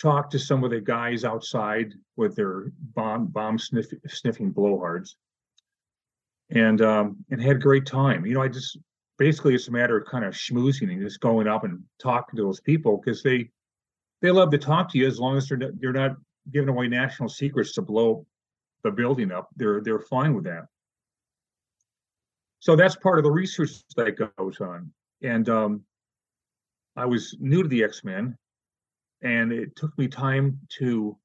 [0.00, 5.14] talked to some of the guys outside with their bomb bomb sniff, sniffing blowhards,
[6.50, 8.26] and um, and had great time.
[8.26, 8.78] You know, I just
[9.18, 12.42] basically it's a matter of kind of schmoozing and just going up and talking to
[12.42, 13.50] those people because they
[14.22, 16.16] they love to talk to you as long as they're not, they're not
[16.52, 18.26] giving away national secrets to blow
[18.82, 19.48] the building up.
[19.56, 20.66] They're they're fine with that.
[22.60, 24.90] So that's part of the research that goes on.
[25.22, 25.82] And um,
[26.96, 28.36] I was new to the X Men,
[29.26, 31.16] and it took me time to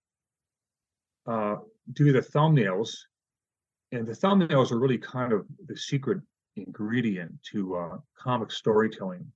[1.28, 1.58] uh,
[1.94, 2.90] do the thumbnails.
[3.92, 6.20] And the thumbnails are really kind of the secret
[6.56, 9.32] ingredient to uh, comic storytelling.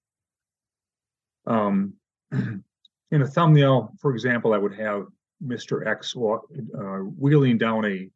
[1.46, 1.94] Um,
[2.32, 5.06] in a thumbnail, for example, I would have
[5.46, 5.86] Mr.
[5.86, 8.10] X walk, uh, wheeling down a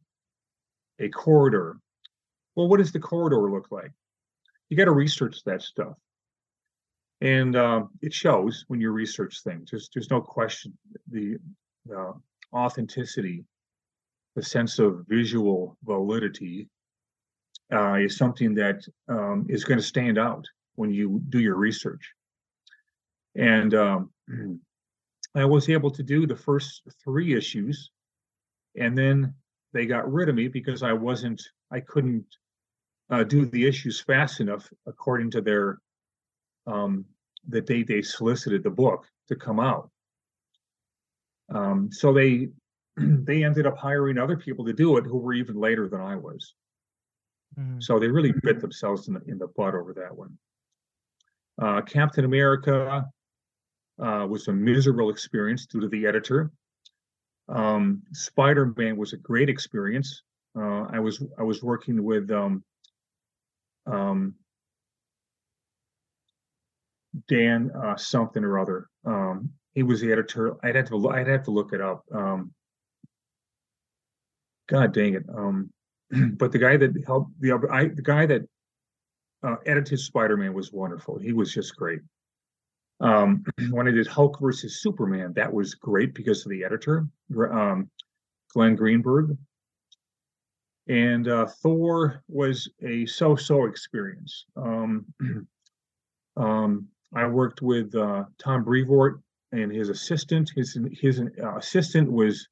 [1.01, 1.77] a corridor.
[2.55, 3.91] Well, what does the corridor look like?
[4.69, 5.95] You got to research that stuff,
[7.21, 9.71] and uh, it shows when you research things.
[9.71, 10.77] There's there's no question
[11.11, 11.37] the
[12.53, 13.45] authenticity,
[14.35, 16.67] the sense of visual validity,
[17.73, 22.13] uh, is something that um, is going to stand out when you do your research.
[23.35, 24.11] And um,
[25.35, 27.91] I was able to do the first three issues,
[28.77, 29.33] and then
[29.73, 32.25] they got rid of me because I wasn't, I couldn't
[33.11, 35.79] uh, do the issues fast enough according to their
[36.67, 37.05] um,
[37.47, 39.89] the date they solicited the book to come out.
[41.53, 42.49] Um, so they
[42.97, 46.15] they ended up hiring other people to do it who were even later than I
[46.15, 46.53] was.
[47.59, 47.79] Mm-hmm.
[47.81, 50.37] So they really bit themselves in the in the butt over that one.
[51.61, 53.05] Uh, Captain America,
[53.99, 56.51] uh, was a miserable experience due to the editor.
[57.47, 60.23] Um, Spider-Man was a great experience.
[60.57, 62.63] Uh, I was I was working with um,
[63.85, 64.35] um,
[67.27, 68.87] Dan uh, something or other.
[69.05, 70.55] Um, he was the editor.
[70.63, 72.03] I'd have to I'd have to look it up.
[72.13, 72.51] Um,
[74.67, 75.25] God dang it!
[75.33, 75.71] Um,
[76.37, 78.41] but the guy that helped the I, the guy that
[79.43, 81.17] uh, edited Spider-Man was wonderful.
[81.17, 81.99] He was just great.
[82.99, 87.07] Um, when I did Hulk versus Superman, that was great because of the editor,
[87.51, 87.89] um,
[88.53, 89.37] Glenn Greenberg.
[90.87, 94.45] And uh, Thor was a so-so experience.
[94.55, 95.05] Um,
[96.37, 100.51] um, I worked with uh, Tom Brevoort and his assistant.
[100.55, 102.47] His his uh, assistant was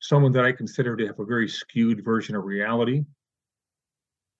[0.00, 3.04] someone that I consider to have a very skewed version of reality.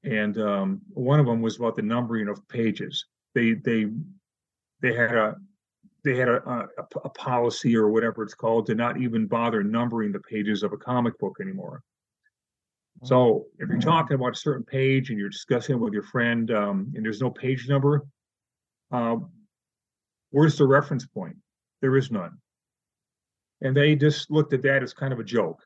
[0.04, 3.06] And um, one of them was about the numbering of pages.
[3.34, 3.86] They they
[4.82, 5.36] they had a
[6.04, 6.68] they had a, a,
[7.04, 10.76] a, policy or whatever it's called to not even bother numbering the pages of a
[10.76, 11.82] comic book anymore.
[13.02, 16.50] So if you're talking about a certain page and you're discussing it with your friend
[16.52, 18.06] um, and there's no page number,
[18.92, 19.16] uh,
[20.30, 21.36] where's the reference point?
[21.80, 22.38] There is none.
[23.62, 25.62] And they just looked at that as kind of a joke.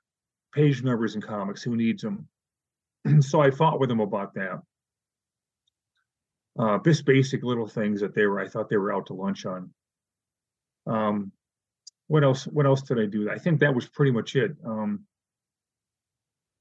[0.55, 2.29] Page numbers in comics, who needs them?
[3.20, 4.61] so I fought with them about that
[6.59, 8.40] uh, just basic little things that they were.
[8.40, 9.70] I thought they were out to lunch on.
[10.87, 11.33] Um,
[12.09, 12.46] what else?
[12.46, 13.31] What else did I do?
[13.31, 14.53] I think that was pretty much it.
[14.64, 15.05] Um,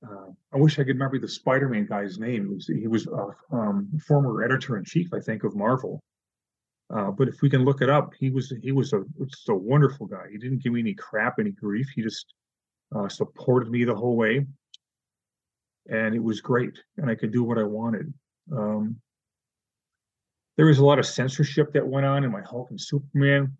[0.08, 2.48] uh, I wish I could remember the Spider-Man guy's name.
[2.48, 6.02] He was, he was a um, former editor in chief, I think, of Marvel.
[6.94, 9.54] Uh, but if we can look it up, he was he was a just a
[9.54, 10.26] wonderful guy.
[10.32, 11.88] He didn't give me any crap, any grief.
[11.94, 12.34] He just
[12.96, 14.46] uh, supported me the whole way,
[15.90, 16.82] and it was great.
[16.98, 18.12] And I could do what I wanted.
[18.52, 18.96] Um,
[20.58, 23.56] there was a lot of censorship that went on in my Hulk and Superman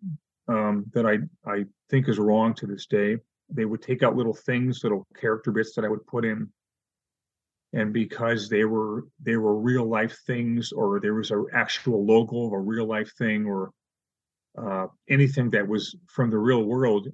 [0.48, 3.16] um, that I I think is wrong to this day.
[3.48, 6.48] They would take out little things, little character bits that I would put in,
[7.72, 12.46] and because they were they were real life things, or there was an actual logo
[12.46, 13.70] of a real life thing, or
[14.58, 17.08] uh, anything that was from the real world,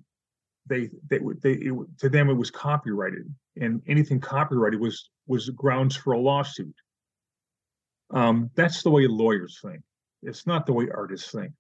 [0.66, 5.94] they they they it, to them it was copyrighted, and anything copyrighted was was grounds
[5.96, 6.74] for a lawsuit.
[8.10, 9.82] Um, that's the way lawyers think.
[10.22, 11.52] It's not the way artists think.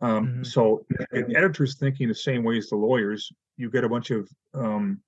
[0.00, 0.42] Um, mm-hmm.
[0.44, 5.00] So editors thinking the same way as the lawyers, you get a bunch of um,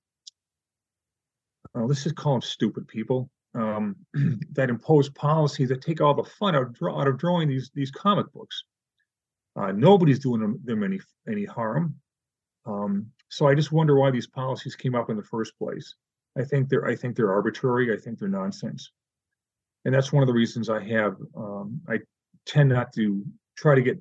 [1.76, 3.96] uh, let's just call them stupid people um,
[4.52, 8.32] that impose policies that take all the fun out out of drawing these these comic
[8.32, 8.64] books.
[9.56, 11.94] Uh, nobody's doing them, them, any any harm.
[12.66, 15.94] Um, so I just wonder why these policies came up in the first place.
[16.38, 17.92] I think they're I think they're arbitrary.
[17.92, 18.90] I think they're nonsense,
[19.84, 21.98] and that's one of the reasons I have um, I
[22.46, 23.24] tend not to
[23.56, 23.98] try to get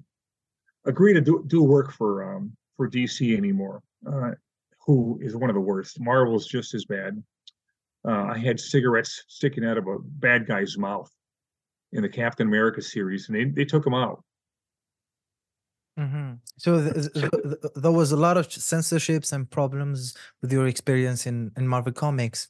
[0.86, 3.82] agree to do do work for um, for DC anymore.
[4.06, 4.32] Uh,
[4.86, 6.00] who is one of the worst?
[6.00, 7.22] Marvel's just as bad.
[8.08, 11.12] Uh, I had cigarettes sticking out of a bad guy's mouth
[11.92, 14.24] in the Captain America series, and they they took him out.
[16.00, 16.36] Mm-hmm.
[16.58, 21.28] So th- th- th- there was a lot of censorships and problems with your experience
[21.28, 22.48] in in Marvel Comics.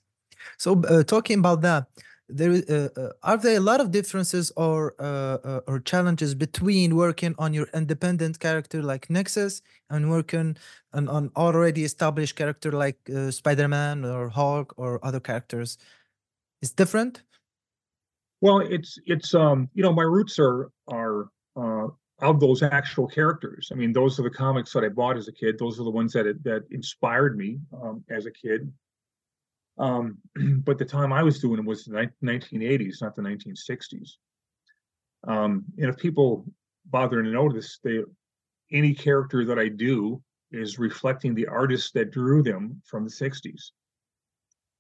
[0.58, 1.88] So uh, talking about that,
[2.30, 6.96] there uh, uh, are there a lot of differences or uh, uh, or challenges between
[6.96, 10.56] working on your independent character like Nexus and working
[10.94, 15.78] on an already established character like uh, Spider-Man or Hulk or other characters?
[16.62, 17.24] It's different.
[18.42, 21.88] Well, it's it's um you know my roots are are uh,
[22.22, 23.70] of those actual characters.
[23.72, 25.58] I mean, those are the comics that I bought as a kid.
[25.58, 28.72] Those are the ones that that inspired me um, as a kid.
[29.80, 30.18] Um,
[30.66, 34.12] but the time I was doing it was the 1980s, not the 1960s.
[35.28, 36.46] Um, and if people
[36.86, 38.00] bother to notice, they
[38.72, 43.72] any character that I do is reflecting the artists that drew them from the 60s.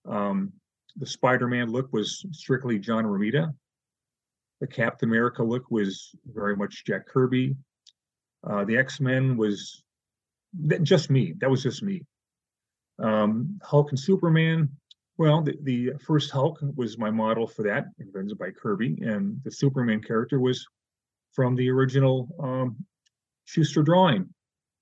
[0.07, 0.53] Um,
[0.95, 3.53] the Spider-Man look was strictly John Romita.
[4.62, 7.55] The Captain America look was very much Jack Kirby.
[8.43, 9.83] Uh, the X-Men was
[10.81, 11.33] just me.
[11.39, 12.05] That was just me.
[12.97, 14.69] Um, Hulk and Superman,
[15.19, 19.51] well, the, the first Hulk was my model for that, invented by Kirby, and the
[19.51, 20.65] Superman character was
[21.34, 22.77] from the original um,
[23.43, 24.29] Shuster drawing,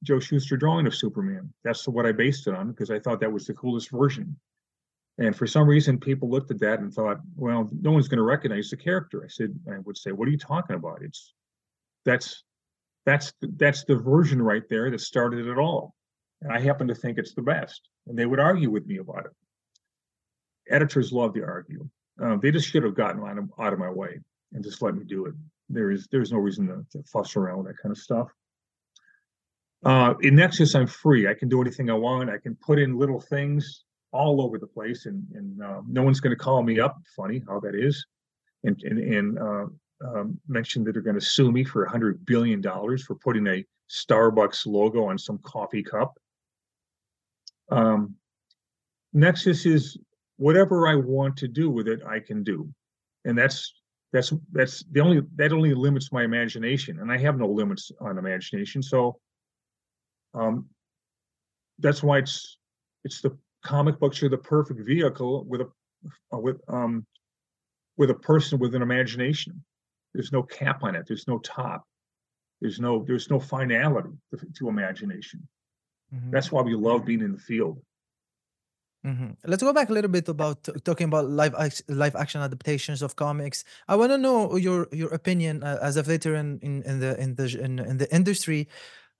[0.04, 1.52] Joe Shuster drawing of Superman.
[1.64, 4.38] That's what I based it on because I thought that was the coolest version.
[5.18, 8.24] And for some reason, people looked at that and thought, well, no one's going to
[8.24, 9.24] recognize the character.
[9.26, 11.02] I said, I would say, what are you talking about?
[11.02, 11.34] It's
[12.06, 12.44] that's
[13.08, 15.96] that's that's the version right there that started it all.
[16.44, 17.90] And I happen to think it's the best.
[18.06, 19.32] And they would argue with me about it
[20.70, 21.88] editors love to argue.
[22.22, 24.20] Um, they just should have gotten out of, out of my way
[24.54, 25.34] and just let me do it.
[25.70, 28.28] There is there's no reason to, to fuss around with that kind of stuff.
[29.86, 31.28] Uh, in Nexus, I'm free.
[31.28, 32.30] I can do anything I want.
[32.30, 36.20] I can put in little things all over the place, and and uh, no one's
[36.20, 36.98] going to call me up.
[37.16, 38.06] Funny how that is,
[38.64, 39.66] and and, and uh,
[40.06, 43.46] um, mention that they're going to sue me for a hundred billion dollars for putting
[43.48, 46.18] a Starbucks logo on some coffee cup.
[47.70, 48.16] Um,
[49.14, 49.98] Nexus is
[50.38, 52.70] whatever I want to do with it, I can do.
[53.26, 53.74] And that's
[54.14, 57.00] that's that's the only that only limits my imagination.
[57.00, 58.82] And I have no limits on imagination.
[58.82, 59.20] So
[60.34, 60.68] um
[61.80, 62.58] that's why it's
[63.04, 65.70] it's the comic books are the perfect vehicle with a
[66.34, 67.06] uh, with um
[67.98, 69.64] with a person with an imagination.
[70.14, 71.06] There's no cap on it.
[71.08, 71.84] There's no top.
[72.62, 75.48] There's no there's no finality to, to imagination.
[76.14, 76.32] Mm-hmm.
[76.32, 77.82] That's why we love being in the field.
[79.08, 79.32] Mm-hmm.
[79.46, 81.56] Let's go back a little bit about talking about live
[81.88, 83.64] live action adaptations of comics.
[83.88, 87.36] I want to know your your opinion uh, as a veteran in, in the in
[87.36, 88.68] the in, in the industry.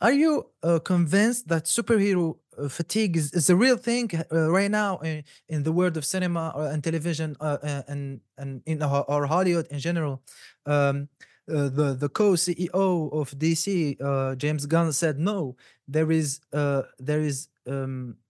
[0.02, 4.70] Are you uh, convinced that superhero uh, fatigue is, is a real thing uh, right
[4.70, 8.84] now in, in the world of cinema or, and television uh, uh, and and in
[8.84, 10.22] or Hollywood in general?
[10.66, 11.08] Um,
[11.48, 15.56] the the co-CEO of DC, James Gunn, said no.
[15.88, 18.27] There is there is um, uh,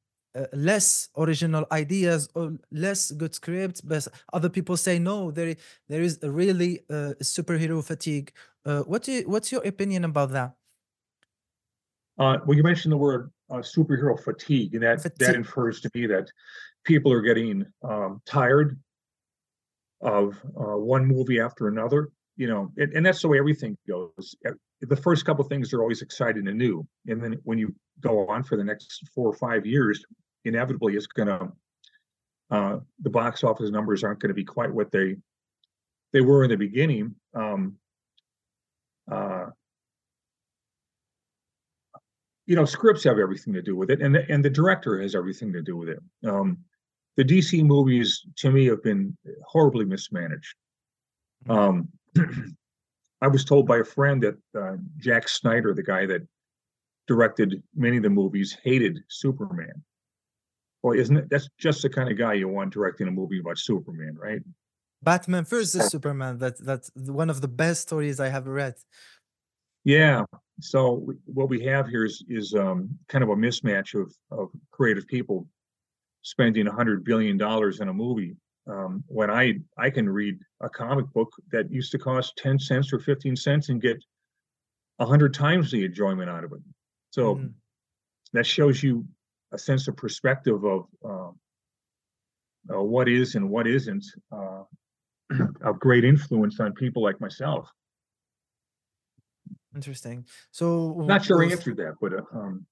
[0.54, 5.56] less original ideas or less good scripts but other people say no there
[5.88, 8.32] there is a really uh, superhero fatigue
[8.66, 10.54] uh, what do you, what's your opinion about that
[12.20, 15.20] uh, well you mentioned the word uh, superhero fatigue and that fatigue.
[15.20, 16.30] that infers to me that
[16.84, 18.78] people are getting um, tired
[20.02, 24.36] of uh, one movie after another you know, and, and that's the way everything goes.
[24.48, 28.28] Uh, the first couple things are always exciting and new, and then when you go
[28.28, 30.06] on for the next four or five years,
[30.46, 31.52] inevitably it's gonna
[32.50, 35.18] uh, the box office numbers aren't going to be quite what they
[36.14, 37.14] they were in the beginning.
[37.34, 37.76] Um,
[39.12, 39.48] uh,
[42.46, 45.16] you know, scripts have everything to do with it, and the, and the director has
[45.16, 46.00] everything to do with it.
[46.26, 46.60] Um,
[47.18, 50.56] the DC movies, to me, have been horribly mismanaged.
[51.50, 51.90] Um,
[53.22, 56.26] I was told by a friend that uh, Zack Snyder, the guy that
[57.08, 59.84] directed many of the movies, hated Superman.
[60.84, 61.30] Well, isn't it?
[61.30, 64.42] That's just the kind of guy you want directing a movie about Superman, right?
[65.02, 66.38] Batman versus Superman.
[66.38, 68.76] That that's one of the best stories I have read.
[69.84, 70.24] Yeah.
[70.60, 75.08] So what we have here is is um, kind of a mismatch of of creative
[75.08, 75.48] people
[76.24, 78.36] spending a hundred billion dollars in a movie
[78.68, 82.92] um, when I I can read a comic book that used to cost ten cents
[82.92, 83.98] or fifteen cents and get
[85.00, 86.62] a hundred times the enjoyment out of it.
[87.12, 87.54] So mm.
[88.34, 89.06] that shows you
[89.54, 91.30] a sense of perspective of uh,
[92.74, 94.64] uh, what is and what isn't uh,
[95.62, 97.70] of great influence on people like myself.
[99.76, 100.26] Interesting.
[100.52, 102.66] So not sure I answered that, but uh, um,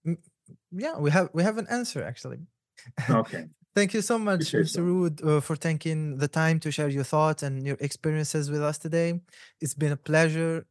[0.71, 2.39] yeah, we have we have an answer actually.
[3.09, 3.45] Okay.
[3.75, 4.81] Thank you so much, Mr.
[4.81, 8.77] Rude, uh, for taking the time to share your thoughts and your experiences with us
[8.77, 9.19] today.
[9.59, 10.65] It's been a pleasure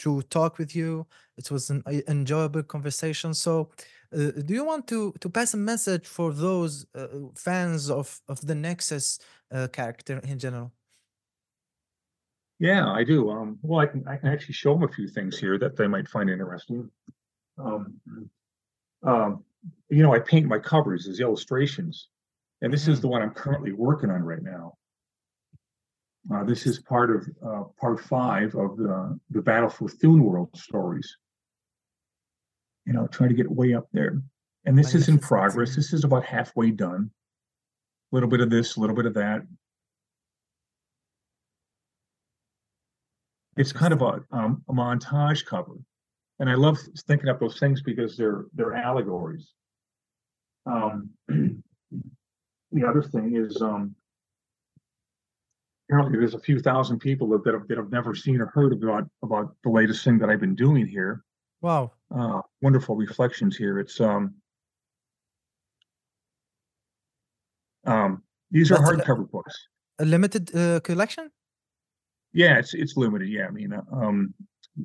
[0.00, 1.06] to talk with you.
[1.38, 3.32] It was an enjoyable conversation.
[3.32, 3.70] So,
[4.12, 8.40] uh, do you want to to pass a message for those uh, fans of of
[8.46, 9.18] the Nexus
[9.52, 10.72] uh, character in general?
[12.58, 13.30] Yeah, I do.
[13.30, 15.86] Um, well, I can I can actually show them a few things here that they
[15.86, 16.90] might find interesting.
[17.58, 18.00] Um,
[19.02, 19.44] um,
[19.88, 22.08] you know, I paint my covers as illustrations,
[22.60, 22.92] and this mm -hmm.
[22.92, 23.08] is mm-hmm.
[23.08, 24.78] the one I'm currently working on right now.
[26.32, 30.50] Uh, this is part of uh, part five of the, the Battle for Thune World
[30.56, 31.16] stories.
[32.90, 34.20] You know, trying to get way up there.
[34.64, 35.76] And this is in progress.
[35.76, 37.08] This is about halfway done.
[38.10, 39.42] A little bit of this, a little bit of that.
[43.56, 45.76] It's kind of a, um, a montage cover.
[46.40, 49.52] And I love thinking up those things because they're they're allegories.
[50.66, 53.94] Um, the other thing is um,
[55.88, 58.72] apparently there's a few thousand people that, that, have, that have never seen or heard
[58.72, 61.22] about about the latest thing that I've been doing here.
[61.60, 61.92] Wow.
[62.14, 63.78] Uh, wonderful reflections here.
[63.78, 64.34] It's um
[67.86, 69.54] um these are hardcover books.
[69.98, 71.30] A limited uh, collection?
[72.32, 73.28] Yeah, it's it's limited.
[73.28, 74.34] Yeah, I mean, uh, um,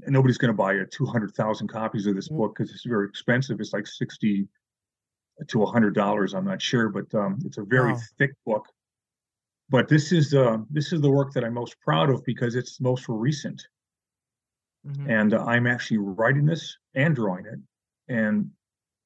[0.07, 2.37] nobody's going to buy a two hundred thousand copies of this mm.
[2.37, 3.59] book because it's very expensive.
[3.59, 4.47] It's like sixty
[5.47, 6.33] to a hundred dollars.
[6.33, 7.99] I'm not sure, but um, it's a very wow.
[8.17, 8.65] thick book
[9.69, 12.79] but this is uh, this is the work that I'm most proud of because it's
[12.79, 13.61] most recent,
[14.85, 15.09] mm-hmm.
[15.09, 17.59] and uh, I'm actually writing this and drawing it,
[18.13, 18.49] and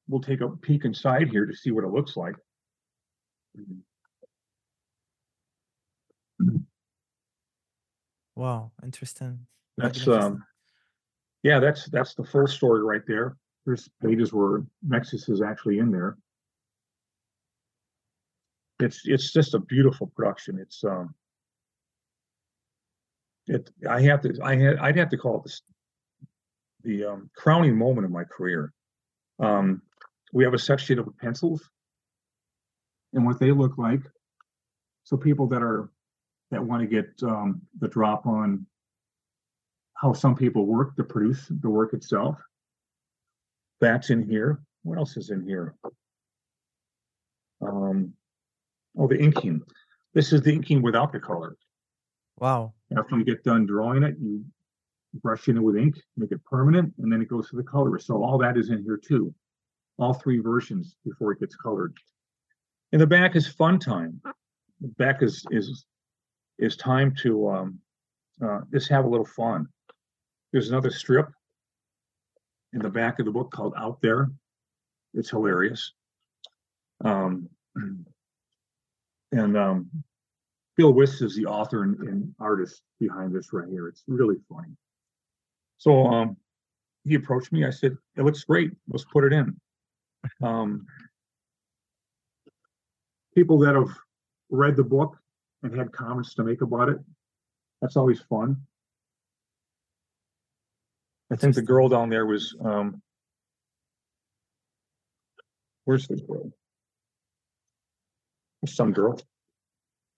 [0.08, 2.34] we'll take a peek inside here to see what it looks like.
[8.36, 9.46] Wow, interesting.
[9.76, 10.44] That's um,
[11.42, 13.36] yeah, that's that's the full story right there.
[13.66, 16.16] There's pages where Nexus is actually in there
[18.80, 20.58] it's it's just a beautiful production.
[20.58, 21.14] It's um
[23.50, 25.62] it I have to I had I'd have to call it this
[26.82, 28.72] the um, crowning moment of my career.
[29.38, 29.82] Um,
[30.32, 31.68] we have a section of pencils
[33.12, 34.00] and what they look like.
[35.04, 35.90] So people that are
[36.50, 38.66] that want to get um, the drop on
[39.94, 42.38] how some people work to produce the work itself.
[43.80, 44.60] That's in here.
[44.82, 45.74] What else is in here?
[47.60, 48.14] Um,
[48.98, 49.62] Oh, the inking.
[50.14, 51.56] This is the inking without the color.
[52.40, 52.72] Wow.
[52.96, 54.44] After you get done drawing it, you
[55.22, 57.98] brush in it with ink, make it permanent, and then it goes to the color.
[57.98, 59.32] So all that is in here too.
[59.98, 61.94] All three versions before it gets colored.
[62.92, 64.20] In the back is fun time.
[64.80, 65.84] The back is is
[66.58, 67.78] is time to um,
[68.42, 69.66] uh, just have a little fun.
[70.52, 71.28] There's another strip
[72.72, 74.30] in the back of the book called Out There.
[75.12, 75.92] It's hilarious.
[77.04, 77.48] Um,
[79.32, 79.90] and um,
[80.80, 83.86] Bill Wiss is the author and, and, artist behind this right here.
[83.86, 84.74] It's really funny.
[85.76, 86.38] So um,
[87.04, 87.66] he approached me.
[87.66, 88.70] I said, "It looks great.
[88.88, 89.60] Let's put it in."
[90.42, 90.86] Um,
[93.34, 93.90] people that have
[94.48, 95.18] read the book
[95.62, 96.98] and had comments to make about it,
[97.82, 98.56] that's always fun.
[101.30, 103.02] I think the girl down there was um,
[105.84, 106.50] where's the girl?
[108.66, 109.20] some girl,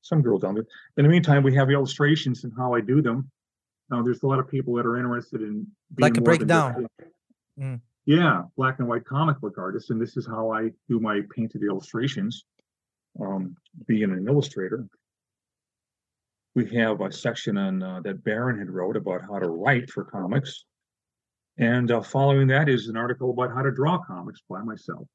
[0.02, 0.66] some girls down there.
[0.96, 3.30] In the meantime, we have illustrations and how I do them.
[3.90, 5.66] Now, there's a lot of people that are interested in.
[5.98, 6.86] Like a breakdown.
[7.58, 7.80] Mm.
[8.04, 11.62] Yeah, black and white comic book artist, and this is how I do my painted
[11.62, 12.44] illustrations.
[13.20, 14.86] Um, being an illustrator.
[16.54, 20.04] We have a section on, uh, that Baron had wrote about how to write for
[20.04, 20.64] comics.
[21.58, 25.06] And, uh, following that is an article about how to draw comics by myself.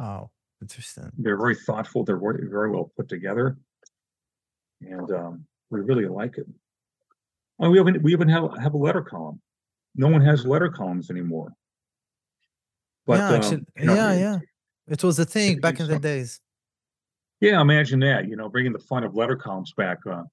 [0.00, 1.12] Oh, interesting.
[1.16, 3.56] They're very thoughtful, they're very, very well put together.
[4.88, 6.46] And, um, we really like it.
[7.58, 9.40] And we even, we even have, have a letter column.
[9.94, 11.52] No one has letter columns anymore.
[13.06, 14.38] But, yeah, um, actually, you know, yeah, it- yeah.
[14.88, 16.40] It was a thing back in the days.
[17.40, 20.24] Yeah, imagine that, you know, bringing the fun of letter columns back, uh.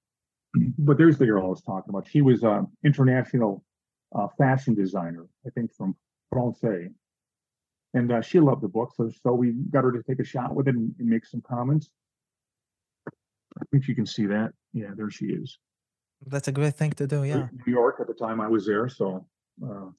[0.80, 2.08] But there's the girl I was talking about.
[2.08, 3.64] She was an international
[4.16, 5.96] uh fashion designer, I think from
[6.32, 6.62] France.
[7.94, 10.56] And uh, she loved the book, so so we got her to take a shot
[10.56, 11.90] with it and, and make some comments.
[13.58, 14.52] I think you can see that.
[14.74, 15.58] Yeah, there she is.
[16.26, 17.24] That's a great thing to do.
[17.24, 17.48] Yeah.
[17.66, 19.26] New York at the time I was there, so
[19.66, 19.90] uh.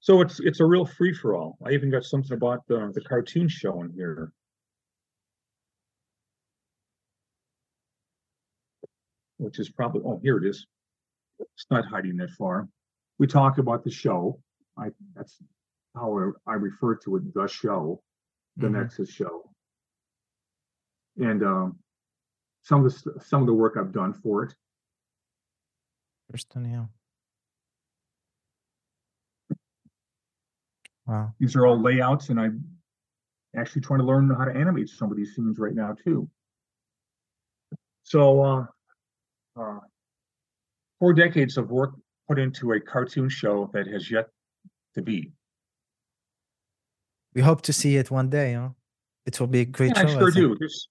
[0.00, 1.58] So it's it's a real free for all.
[1.66, 4.32] I even got something about the the cartoon show in here.
[9.38, 10.66] Which is probably, oh, here it is.
[11.38, 12.68] It's not hiding that far.
[13.18, 14.40] We talk about the show.
[14.76, 15.36] I, that's
[15.94, 18.02] how I I refer to it, the show,
[18.56, 18.72] the Mhm.
[18.72, 19.47] Nexus show.
[21.18, 21.78] And um,
[22.62, 24.54] some of the, some of the work I've done for it.
[26.28, 26.66] Interesting.
[26.70, 26.84] Yeah.
[31.06, 31.34] Wow.
[31.40, 32.62] These are all layouts and I'm
[33.56, 36.28] actually trying to learn how to animate some of these scenes right now too.
[38.02, 38.66] So, uh,
[39.58, 39.80] uh,
[40.98, 41.94] four decades of work
[42.28, 44.28] put into a cartoon show that has yet
[44.94, 45.32] to be.
[47.34, 48.54] We hope to see it one day.
[48.54, 48.70] Huh?
[49.26, 50.18] It will be a great Yeah, I show.
[50.18, 50.34] sure think.
[50.34, 50.56] do.
[50.60, 50.88] This,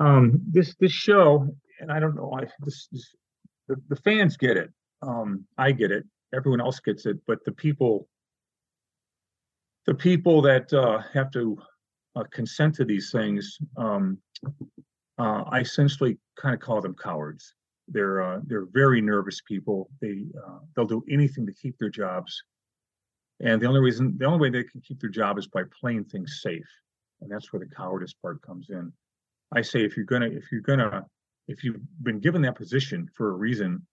[0.00, 1.48] um, this, this show,
[1.80, 3.14] and I don't know, I, this, this,
[3.68, 4.70] the, the fans get it.
[5.02, 6.04] Um, I get it.
[6.34, 8.08] Everyone else gets it, but the people,
[9.86, 11.58] the people that, uh, have to,
[12.14, 14.18] uh, consent to these things, um,
[15.18, 17.54] uh, I essentially kind of call them cowards.
[17.88, 19.88] They're, uh, they're very nervous people.
[20.00, 22.42] They, uh, they'll do anything to keep their jobs.
[23.40, 26.04] And the only reason, the only way they can keep their job is by playing
[26.04, 26.66] things safe.
[27.20, 28.92] And that's where the cowardice part comes in.
[29.52, 31.06] I say if you're gonna, if you're gonna,
[31.48, 33.86] if you've been given that position for a reason,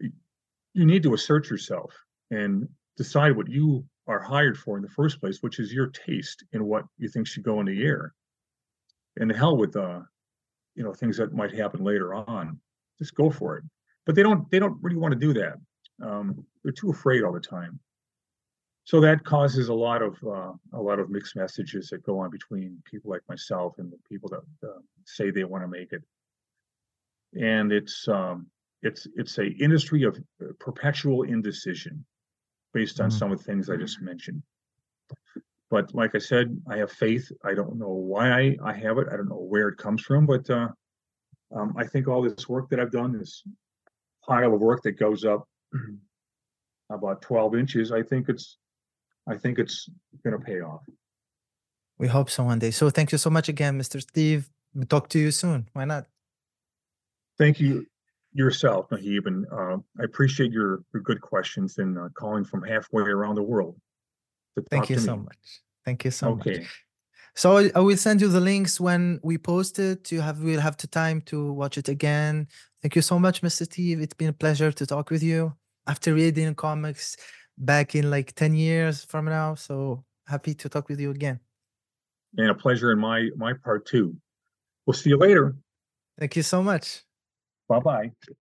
[0.00, 1.92] you need to assert yourself
[2.30, 6.44] and decide what you are hired for in the first place, which is your taste
[6.52, 8.14] in what you think should go in the air.
[9.16, 10.00] And the hell with uh,
[10.74, 12.58] you know, things that might happen later on.
[12.98, 13.64] Just go for it.
[14.06, 15.54] But they don't, they don't really want to do that.
[16.02, 17.78] Um, they're too afraid all the time.
[18.84, 22.30] So that causes a lot of uh, a lot of mixed messages that go on
[22.30, 26.02] between people like myself and the people that uh, say they want to make it.
[27.40, 28.46] And it's um,
[28.82, 32.04] it's it's a industry of uh, perpetual indecision
[32.74, 33.12] based on Mhm.
[33.12, 34.42] some of the things I just mentioned.
[35.70, 37.30] But like I said, I have faith.
[37.44, 39.08] I don't know why I, I have it.
[39.10, 40.68] I don't know where it comes from, but uh,
[41.54, 43.42] um, I think all this work that I've done, this
[44.26, 45.48] pile of work that goes up
[46.90, 48.58] about 12 inches, I think it's
[49.28, 49.88] I think it's
[50.24, 50.82] gonna pay off.
[51.98, 52.70] We hope so one day.
[52.70, 54.00] So thank you so much again, Mr.
[54.00, 54.50] Steve.
[54.74, 55.68] We'll talk to you soon.
[55.72, 56.06] Why not?
[57.38, 57.86] Thank you
[58.34, 63.02] yourself, Nadjib, and uh, I appreciate your, your good questions and uh, calling from halfway
[63.02, 63.76] around the world.
[64.70, 65.24] Thank you so me.
[65.24, 65.60] much.
[65.84, 66.46] Thank you so much.
[66.46, 66.66] Okay,
[67.34, 70.12] So I, I will send you the links when we post it.
[70.12, 72.48] You have we'll have the time to watch it again.
[72.82, 73.64] Thank you so much, Mr.
[73.64, 74.00] Steve.
[74.00, 75.54] It's been a pleasure to talk with you
[75.86, 77.16] after reading comics
[77.64, 79.54] back in like 10 years from now.
[79.54, 81.40] So happy to talk with you again.
[82.36, 84.16] and a pleasure in my my part too.
[84.86, 85.54] We'll see you later.
[86.18, 87.04] Thank you so much.
[87.68, 88.10] Bye bye.